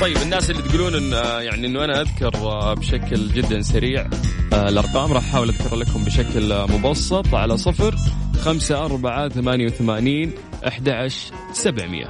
طيب 0.00 0.16
الناس 0.16 0.50
اللي 0.50 0.62
تقولون 0.62 0.94
إن 0.94 1.12
يعني 1.44 1.66
إنه 1.66 1.84
أنا 1.84 2.00
أذكر 2.00 2.30
بشكل 2.74 3.28
جدا 3.28 3.60
سريع 3.60 4.08
آه، 4.52 4.68
الأرقام 4.68 5.12
راح 5.12 5.28
أحاول 5.28 5.48
أذكر 5.48 5.76
لكم 5.76 6.04
بشكل 6.04 6.66
مبسط 6.72 7.34
على 7.34 7.56
صفر 7.56 7.94
خمسة 8.40 8.84
أربعة 8.84 9.28
ثمانية 9.28 9.66
وثمانين 9.66 10.32
أحد 10.66 11.08
سبعمية. 11.52 12.06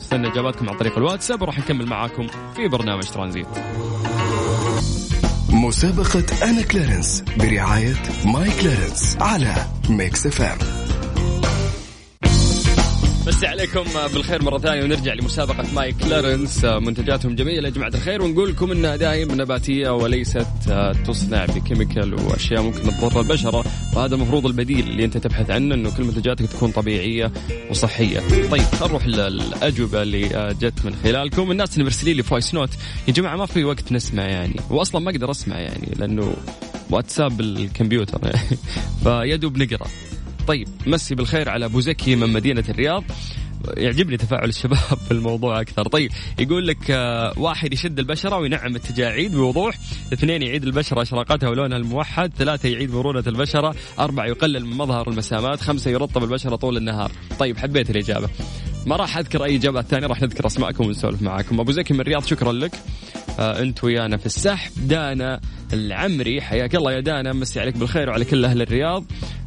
استنى 0.00 0.28
إجاباتكم 0.28 0.70
عن 0.70 0.76
طريق 0.76 0.98
الواتساب 0.98 1.42
وراح 1.42 1.58
نكمل 1.58 1.86
معاكم 1.86 2.26
في 2.56 2.68
برنامج 2.68 3.04
ترانزيت. 3.04 3.48
مسابقة 5.58 6.24
أنا 6.42 6.62
كلارنس 6.62 7.24
برعاية 7.36 7.94
ماي 8.24 8.50
كلارنس 8.60 9.16
على 9.20 9.54
ميكس 9.90 10.26
إف 10.26 10.42
إم. 10.42 10.58
مسي 13.26 13.46
عليكم 13.46 13.84
بالخير 14.14 14.42
مرة 14.42 14.58
ثانية 14.58 14.84
ونرجع 14.84 15.14
لمسابقة 15.14 15.64
ماي 15.74 15.92
كلارنس. 15.92 16.64
منتجاتهم 16.64 17.34
جميلة 17.34 17.68
يا 17.68 17.72
جماعة 17.74 17.88
الخير. 17.88 18.22
ونقول 18.22 18.50
لكم 18.50 18.72
إنها 18.72 18.96
دائما 18.96 19.34
نباتية 19.34 19.90
وليست 19.90 20.46
تصنع 21.06 21.44
ب 21.44 21.52
chemical 21.52 22.14
وأشياء 22.14 22.62
ممكن 22.62 22.82
تضر 22.82 23.20
البشرة. 23.20 23.64
وهذا 23.98 24.14
المفروض 24.14 24.46
البديل 24.46 24.88
اللي 24.88 25.04
أنت 25.04 25.16
تبحث 25.16 25.50
عنه 25.50 25.74
إنه 25.74 25.90
كل 25.96 26.04
منتجاتك 26.04 26.46
تكون 26.46 26.70
طبيعية 26.70 27.32
وصحية. 27.70 28.20
طيب 28.50 28.62
نروح 28.82 29.06
للأجوبة 29.06 30.02
اللي 30.02 30.54
جت 30.60 30.84
من 30.84 30.94
خلالكم. 30.94 31.50
الناس 31.50 31.72
اللي 31.72 31.84
مرسلين 31.84 32.16
لي 32.16 32.22
voice 32.22 32.54
note 32.54 32.70
يا 33.08 33.12
جماعة 33.12 33.36
ما 33.36 33.46
في 33.46 33.64
وقت 33.64 33.92
نسمع 33.92 34.22
يعني. 34.22 34.56
واصلا 34.70 35.00
ما 35.00 35.10
أقدر 35.10 35.30
أسمع 35.30 35.58
يعني 35.58 35.94
لأنه 35.96 36.34
واتساب 36.90 37.40
الكمبيوتر 37.40 38.20
يعني 38.22 38.58
فيدوب 39.04 39.58
نقرأ. 39.58 39.86
طيب 40.46 40.68
مسي 40.86 41.14
بالخير 41.14 41.48
على 41.48 41.64
أبو 41.64 41.80
زكي 41.80 42.16
من 42.16 42.32
مدينة 42.32 42.64
الرياض. 42.68 43.04
يعجبني 43.76 44.16
تفاعل 44.16 44.48
الشباب 44.48 44.78
في 44.78 45.10
الموضوع 45.10 45.60
أكثر. 45.60 45.88
طيب 45.88 46.10
يقول 46.38 46.66
لك 46.66 46.90
آه، 46.90 47.32
واحد 47.36 47.72
يشد 47.72 47.98
البشرة 47.98 48.36
وينعم 48.36 48.76
التجاعيد 48.76 49.32
بوضوح 49.32 49.78
اثنين 50.12 50.42
يعيد 50.42 50.64
البشرة 50.64 51.02
اشراقتها 51.02 51.48
ولونها 51.48 51.78
الموحد 51.78 52.32
ثلاثة 52.38 52.68
يعيد 52.68 52.90
مرونة 52.94 53.24
البشرة 53.26 53.74
أربعة 53.98 54.26
يقلل 54.26 54.66
من 54.66 54.76
مظهر 54.76 55.08
المسامات 55.08 55.60
خمسة 55.60 55.90
يرطب 55.90 56.24
البشرة 56.24 56.56
طول 56.56 56.76
النهار. 56.76 57.12
طيب 57.38 57.58
حبيت 57.58 57.90
الإجابة. 57.90 58.28
ما 58.86 58.96
راح 58.96 59.18
أذكر 59.18 59.44
أي 59.44 59.56
اجابات 59.56 59.86
ثانية 59.86 60.06
راح 60.06 60.22
نذكر 60.22 60.46
أسماءكم 60.46 60.86
ونسولف 60.86 61.22
معاكم. 61.22 61.60
أبو 61.60 61.72
زكي 61.72 61.94
من 61.94 62.00
الرياض 62.00 62.24
شكرا 62.24 62.52
لك. 62.52 62.72
آه 63.38 63.62
أنت 63.62 63.84
ويانا 63.84 64.16
في 64.16 64.26
السحب. 64.26 64.72
دانا 64.88 65.40
العمري 65.72 66.40
حياك 66.40 66.74
الله 66.74 66.92
يا 66.92 67.00
دانا. 67.00 67.32
مسي 67.32 67.60
عليك 67.60 67.76
بالخير 67.76 68.08
وعلى 68.08 68.24
كل 68.24 68.44
أهل 68.44 68.62
الرياض. 68.62 69.04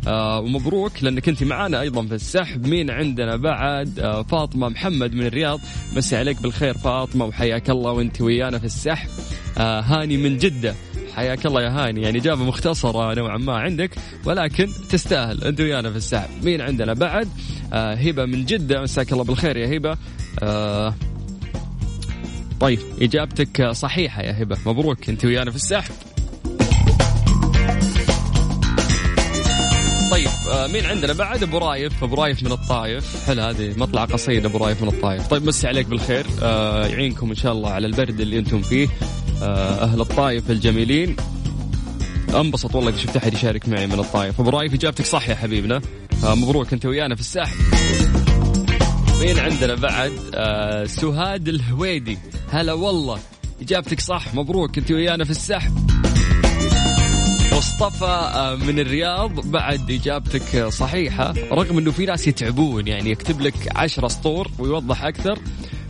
آه 0.07 0.39
ومبروك 0.39 1.03
لأنك 1.03 1.29
أنت 1.29 1.43
معانا 1.43 1.81
أيضا 1.81 2.05
في 2.05 2.15
السحب. 2.15 2.67
مين 2.67 2.91
عندنا 2.91 3.35
بعد؟ 3.35 3.99
آه 3.99 4.21
فاطمة 4.23 4.69
محمد 4.69 5.13
من 5.13 5.25
الرياض. 5.25 5.59
مسي 5.95 6.15
عليك 6.15 6.41
بالخير 6.41 6.77
فاطمة 6.77 7.25
وحياك 7.25 7.69
الله 7.69 7.91
وأنت 7.91 8.21
ويانا 8.21 8.59
في 8.59 8.65
السحب. 8.65 9.09
آه 9.57 9.81
هاني 9.81 10.17
من 10.17 10.37
جدة. 10.37 10.75
حياك 11.15 11.45
الله 11.45 11.61
يا 11.61 11.69
هاني. 11.69 12.01
يعني 12.01 12.19
إجابة 12.19 12.43
مختصرة 12.43 13.13
نوعا 13.13 13.37
ما 13.37 13.53
عندك 13.57 13.91
ولكن 14.25 14.67
تستاهل. 14.89 15.43
أنت 15.43 15.61
ويانا 15.61 15.91
في 15.91 15.97
السحب. 15.97 16.29
مين 16.43 16.61
عندنا 16.61 16.93
بعد؟ 16.93 17.27
آه 17.73 17.93
هبة 17.93 18.25
من 18.25 18.45
جدة. 18.45 18.81
مساك 18.81 19.13
الله 19.13 19.23
بالخير 19.23 19.57
يا 19.57 19.77
هبة. 19.77 19.97
آه 20.39 20.95
طيب 22.59 22.79
إجابتك 23.01 23.71
صحيحة 23.71 24.21
يا 24.21 24.43
هبة. 24.43 24.57
مبروك 24.65 25.09
أنت 25.09 25.25
ويانا 25.25 25.51
في 25.51 25.57
السحب. 25.57 25.93
طيب 30.11 30.29
آه 30.49 30.67
مين 30.67 30.85
عندنا 30.85 31.13
بعد 31.13 31.43
أبو 31.43 31.57
رايف؟ 31.57 32.03
أبو 32.03 32.15
رايف 32.15 32.43
من 32.43 32.51
الطايف. 32.51 33.25
حلو 33.27 33.41
هذه 33.41 33.73
مطلع 33.77 34.05
قصيده 34.05 34.49
أبو 34.49 34.57
رايف 34.57 34.81
من 34.81 34.87
الطايف. 34.87 35.27
طيب 35.27 35.45
مسي 35.45 35.67
عليك 35.67 35.87
بالخير. 35.87 36.25
آه 36.41 36.87
يعينكم 36.87 37.29
إن 37.29 37.35
شاء 37.35 37.51
الله 37.51 37.69
على 37.69 37.87
البرد 37.87 38.19
اللي 38.19 38.39
أنتم 38.39 38.61
فيه. 38.61 38.87
آه 39.43 39.83
أهل 39.83 40.01
الطايف 40.01 40.51
الجميلين. 40.51 41.15
انبسط 42.35 42.75
والله 42.75 42.97
شفت 42.97 43.17
أحد 43.17 43.33
يشارك 43.33 43.69
معي 43.69 43.87
من 43.87 43.99
الطايف. 43.99 44.39
أبو 44.39 44.49
رايف 44.49 44.73
إجابتك 44.73 45.05
صح 45.05 45.29
يا 45.29 45.35
حبيبنا. 45.35 45.81
مبروك 46.23 46.73
أنت 46.73 46.85
ويانا 46.85 47.15
في 47.15 47.21
الساحل. 47.21 47.57
مين 49.21 49.39
عندنا 49.39 49.75
بعد؟ 49.75 50.11
سهاد 50.87 51.47
الهويدي. 51.47 52.17
هلا 52.51 52.73
والله 52.73 53.19
إجابتك 53.61 53.99
صح. 53.99 54.35
مبروك 54.35 54.77
أنت 54.77 54.91
ويانا 54.91 55.23
في 55.23 55.31
السحب 55.31 55.91
مصطفى 57.61 58.05
آه، 58.05 58.55
من 58.55 58.79
الرياض. 58.79 59.51
بعد 59.51 59.91
إجابتك 59.91 60.67
صحيحة 60.67 61.33
رغم 61.51 61.77
إنه 61.77 61.91
في 61.91 62.05
ناس 62.05 62.27
يتعبون 62.27 62.87
يعني 62.87 63.09
يكتب 63.09 63.41
لك 63.41 63.53
عشرة 63.75 64.07
سطور 64.07 64.47
ويوضح 64.59 65.03
أكثر 65.03 65.39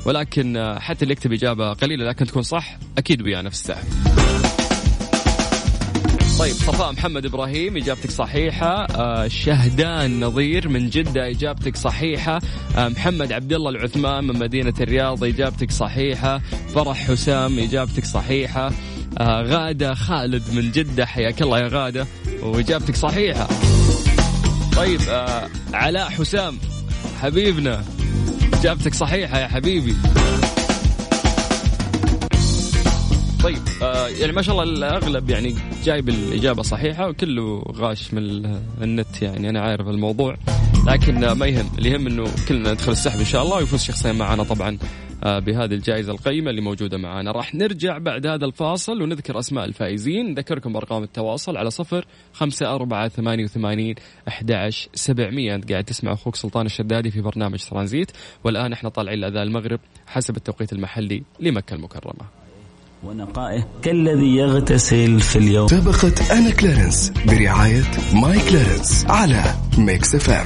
ولكن 0.06 0.58
آه، 0.58 0.80
حتى 0.80 1.04
اللي 1.04 1.12
يكتب 1.12 1.34
إجابة 1.34 1.74
قليلة 1.74 2.06
لكن 2.06 2.26
تكون 2.26 2.42
صح 2.42 2.78
أكيد 2.98 3.22
ويانا 3.22 3.50
في 3.50 3.56
السحب 3.56 3.84
طيب 6.42 6.54
صفاء 6.54 6.92
محمد 6.92 7.26
إبراهيم 7.26 7.78
إجابتك 7.78 8.12
صحيحة. 8.12 8.86
آه 8.86 9.28
شهدان 9.28 10.20
نظير 10.20 10.70
من 10.70 10.90
جدة 10.90 11.30
إجابتك 11.30 11.76
صحيحة. 11.76 12.40
آه 12.78 12.88
محمد 12.88 13.32
عبد 13.32 13.54
الله 13.54 13.70
العثمان 13.70 14.24
من 14.24 14.40
مدينة 14.40 14.74
الرياض 14.82 15.24
إجابتك 15.24 15.72
صحيحة. 15.72 16.42
فرح 16.76 17.08
حسام 17.08 17.60
إجابتك 17.60 18.06
صحيحة. 18.06 18.72
آه 19.18 19.42
غادة 19.42 19.94
خالد 19.94 20.44
من 20.54 20.72
جدة 20.72 21.06
حياك 21.06 21.42
الله 21.42 21.60
يا 21.60 21.68
غادة 21.68 22.08
وإجابتك 22.44 22.96
صحيحة. 22.96 23.48
طيب 24.76 25.02
آه 25.10 25.50
علاء 25.74 26.10
حسام 26.10 26.58
حبيبنا 27.22 27.84
إجابتك 28.54 28.94
صحيحة 28.94 29.40
يا 29.40 29.48
حبيبي. 29.48 29.96
طيب 33.44 33.58
آه 33.84 34.08
يعني 34.08 34.32
ما 34.32 34.42
شاء 34.42 34.62
الله 34.62 34.64
الأغلب 34.64 35.30
يعني 35.30 35.56
جايب 35.84 36.10
الإجابة 36.10 36.62
صحيحة 36.62 37.10
وكله 37.10 37.64
غاش 37.76 38.14
من 38.14 38.46
النت 38.82 39.22
يعني 39.22 39.50
أنا 39.50 39.62
عارف 39.62 39.88
الموضوع 39.88 40.38
لكن 40.88 41.32
ما 41.32 41.46
يهم 41.46 41.72
اللي 41.78 41.90
يهم 41.90 42.08
إنه 42.08 42.26
كلنا 42.48 42.72
ندخل 42.72 42.92
السحب 42.92 43.20
إن 43.20 43.26
شاء 43.26 43.44
الله 43.44 43.56
ويفوز 43.58 43.84
شخصيا 43.84 44.12
معنا 44.12 44.44
طبعا 44.44 44.78
آه، 45.24 45.40
بهذه 45.40 45.74
الجائزة 45.74 46.12
القيمة 46.12 46.50
اللي 46.50 46.62
موجودة 46.62 46.98
معنا 46.98 47.32
راح 47.32 47.56
نرجع 47.56 47.98
بعد 47.98 48.28
هذا 48.28 48.46
الفاصل 48.46 49.02
ونذكر 49.02 49.40
أسماء 49.40 49.66
الفائزين. 49.66 50.32
نذكركم 50.32 50.74
بأرقام 50.74 51.04
التواصل 51.04 51.58
على 51.58 51.70
صفر 51.70 52.06
خمسة 52.34 52.76
أربعة 52.76 53.08
ثمانية 53.08 53.44
وثمانين 53.44 53.96
أحد 54.28 54.70
سبعمية. 54.94 55.56
أنت 55.56 55.72
قاعد 55.72 55.84
تسمع 55.84 56.14
أخوك 56.14 56.36
سلطان 56.36 56.66
الشدادي 56.66 57.12
في 57.12 57.22
برنامج 57.22 57.64
ترانزيت 57.70 58.12
والآن 58.44 58.74
إحنا 58.74 58.90
طالعين 58.90 59.20
لأذان 59.20 59.44
المغرب 59.44 59.80
حسب 60.08 60.38
التوقيت 60.38 60.74
المحلي 60.74 61.24
لمكة 61.40 61.74
المكرمة. 61.74 62.41
ونقائه 63.04 63.64
كالذي 63.82 64.36
يغتسل 64.36 65.20
في 65.20 65.36
اليوم. 65.36 65.68
مسابقة 65.68 66.14
أنا 66.32 66.50
كلارنس 66.50 67.12
برعاية 67.28 67.84
ماي 68.14 68.40
كلارنس 68.50 69.06
على 69.10 69.44
ميكس 69.78 70.16
اف 70.16 70.31
ام 70.31 70.46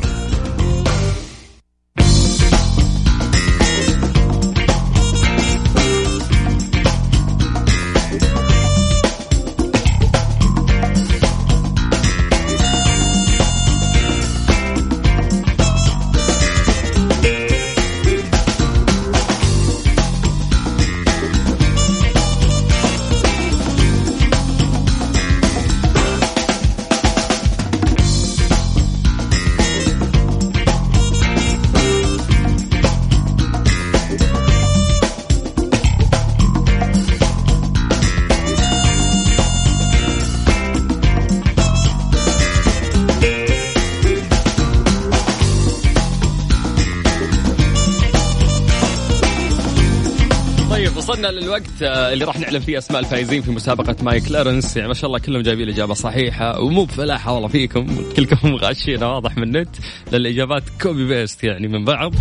للوقت 51.31 51.81
آه، 51.81 52.13
اللي 52.13 52.25
راح 52.25 52.39
نعلن 52.39 52.59
فيه 52.59 52.77
أسماء 52.77 52.99
الفائزين 52.99 53.41
في 53.41 53.51
مسابقة 53.51 53.95
My 54.03 54.19
Clarins. 54.19 54.77
يعني 54.77 54.87
ما 54.87 54.93
شاء 54.93 55.05
الله 55.05 55.19
كلهم 55.19 55.41
جايبين 55.41 55.67
الإجابة 55.67 55.93
صحيحة 55.93 56.59
ومو 56.61 56.85
بفلاحة 56.85 57.33
والله 57.33 57.47
فيكم 57.47 57.87
كلكم 58.15 58.55
غاشين 58.55 59.03
واضح 59.03 59.37
من 59.37 59.43
النت 59.43 59.75
للاجابات 60.11 60.63
copy 60.81 61.07
paste 61.07 61.43
يعني 61.43 61.67
من 61.67 61.85
بعض. 61.85 62.13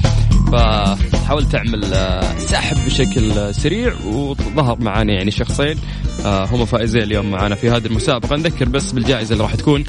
فحاولت 0.52 1.52
تعمل 1.52 1.94
آه، 1.94 2.38
سحب 2.38 2.76
بشكل 2.86 3.54
سريع 3.54 3.94
وظهر 4.06 4.80
معانا 4.80 5.12
يعني 5.12 5.30
شخصين 5.30 5.78
آه، 6.24 6.44
هم 6.44 6.64
فائزين 6.64 7.02
اليوم 7.02 7.30
معانا 7.30 7.54
في 7.54 7.70
هذه 7.70 7.86
المسابقة. 7.86 8.36
نذكر 8.36 8.68
بس 8.68 8.92
بالجائزة 8.92 9.32
اللي 9.32 9.44
راح 9.44 9.54
تكون. 9.54 9.84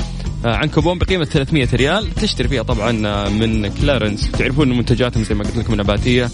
عن 0.46 0.70
كوبون 0.70 0.98
بقيمة 0.98 1.26
300 1.26 1.68
ريال. 1.74 2.16
تشتري 2.16 2.48
فيها 2.48 2.64
طبعا 2.64 2.92
من 3.30 3.68
Clarins. 3.68 4.32
تعرفون 4.32 4.72
أن 4.72 4.78
منتجاتهم 4.78 5.24
زي 5.24 5.36
ما 5.36 5.44
قلت 5.44 5.58
لكم 5.58 5.76
نباتية 5.76 6.30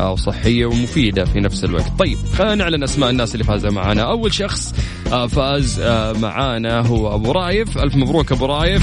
وصحية 0.00 0.66
ومفيدة 0.66 1.24
في 1.24 1.40
نفس 1.40 1.64
الوقت. 1.64 1.92
طيب 1.98 2.18
خلينا 2.36 2.54
نعلن 2.54 2.82
أسماء 2.82 3.10
الناس 3.10 3.34
اللي 3.34 3.44
فازوا 3.44 3.70
معنا 3.70 4.02
أول 4.02 4.34
شخص 4.34 4.74
آه، 5.12 5.26
فاز 5.26 5.80
آه، 5.80 6.12
معانا 6.12 6.80
هو 6.80 7.14
أبو 7.14 7.32
رايف. 7.32 7.78
ألف 7.78 7.96
مبروك 7.96 8.32
أبو 8.32 8.46
رايف. 8.46 8.82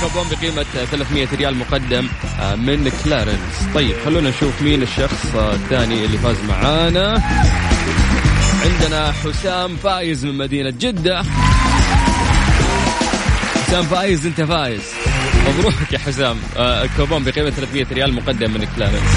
كوبون 0.00 0.26
بقيمة 0.30 0.66
300 0.90 1.28
ريال 1.34 1.56
مقدم 1.56 2.08
آه، 2.40 2.54
من 2.54 2.92
Clarins. 3.04 3.38
طيب 3.74 3.96
خلونا 4.04 4.30
نشوف 4.30 4.62
مين 4.62 4.82
الشخص 4.82 5.34
الثاني 5.34 6.04
اللي 6.04 6.18
فاز 6.18 6.36
معانا. 6.48 7.22
عندنا 8.64 9.12
حسام 9.12 9.76
فايز 9.76 10.26
من 10.26 10.34
مدينة 10.34 10.70
جدة. 10.70 11.22
حسام 13.72 13.84
فايز 13.84 14.26
انت 14.26 14.40
فايز. 14.40 14.82
مبروك 15.48 15.92
يا 15.92 15.98
حسام 15.98 16.36
آه 16.56 16.88
كوبون 16.96 17.24
بقيمة 17.24 17.50
300 17.50 17.86
ريال 17.92 18.14
مقدم 18.14 18.50
من 18.50 18.66
Clarins 18.76 19.16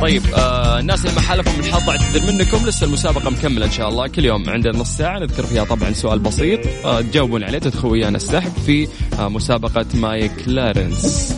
طيب 0.00 0.22
آه 0.38 0.78
الناس 0.80 1.04
اللي 1.04 1.14
ما 1.16 1.20
حالفهم 1.20 1.60
الحظ 1.60 1.90
اعتذر 1.90 2.32
منكم 2.32 2.66
لسه 2.66 2.86
المسابقة 2.86 3.30
مكملة 3.30 3.66
إن 3.66 3.70
شاء 3.70 3.88
الله. 3.88 4.06
كل 4.08 4.24
يوم 4.24 4.50
عندنا 4.50 4.78
نص 4.78 4.96
ساعة 4.96 5.18
نذكر 5.18 5.42
فيها 5.42 5.64
طبعا 5.64 5.92
سؤال 5.92 6.18
بسيط. 6.18 6.60
آه 6.84 7.00
تجاوبون 7.00 7.44
عليه 7.44 7.58
تدخلوا 7.58 7.92
ويانا 7.92 8.16
السحب 8.16 8.52
في 8.66 8.88
آه 9.18 9.28
مسابقة 9.28 9.86
My 9.94 10.28
Clarins. 10.28 11.34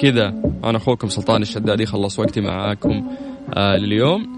كذا 0.00 0.34
أنا 0.64 0.76
أخوكم 0.78 1.08
سلطان 1.08 1.42
الشدادي 1.42 1.86
خلص 1.86 2.18
وقتي 2.18 2.40
معاكم 2.40 3.10
آه 3.54 3.76
لليوم. 3.76 4.35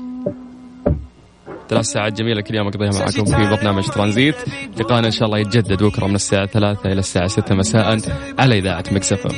ثلاث 1.68 1.84
ساعات 1.84 2.12
جميلة 2.12 2.40
كل 2.40 2.54
يوم 2.54 2.66
أقضيها 2.66 2.90
معكم 3.00 3.24
في 3.24 3.56
برنامج 3.56 3.84
ترانزيت. 3.84 4.34
لقانا 4.80 5.06
إن 5.06 5.12
شاء 5.12 5.26
الله 5.26 5.38
يتجدد 5.38 5.82
بكرة 5.82 6.06
من 6.06 6.14
الساعة 6.14 6.46
3 6.46 6.86
إلى 6.92 6.98
الساعة 7.00 7.26
6 7.26 7.54
مساء 7.54 7.98
على 8.38 8.58
إذاعة 8.58 8.84
مكسفه 8.92 9.30